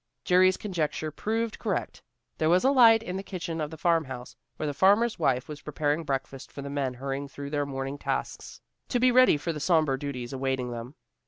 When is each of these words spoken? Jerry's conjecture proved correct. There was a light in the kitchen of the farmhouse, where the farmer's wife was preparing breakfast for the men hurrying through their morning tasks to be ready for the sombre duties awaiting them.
Jerry's 0.23 0.57
conjecture 0.57 1.11
proved 1.11 1.59
correct. 1.59 2.01
There 2.39 2.49
was 2.49 2.63
a 2.63 2.71
light 2.71 3.03
in 3.03 3.17
the 3.17 3.21
kitchen 3.21 3.61
of 3.61 3.69
the 3.69 3.77
farmhouse, 3.77 4.35
where 4.57 4.65
the 4.65 4.73
farmer's 4.73 5.19
wife 5.19 5.47
was 5.47 5.61
preparing 5.61 6.05
breakfast 6.05 6.51
for 6.51 6.63
the 6.63 6.71
men 6.71 6.95
hurrying 6.95 7.27
through 7.27 7.51
their 7.51 7.67
morning 7.67 7.99
tasks 7.99 8.61
to 8.87 8.99
be 8.99 9.11
ready 9.11 9.37
for 9.37 9.53
the 9.53 9.59
sombre 9.59 9.99
duties 9.99 10.33
awaiting 10.33 10.71
them. 10.71 10.95